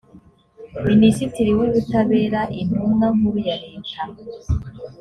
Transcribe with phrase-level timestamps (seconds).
[0.87, 3.99] minisitiri w ubutabera intumwa nkuru ya leta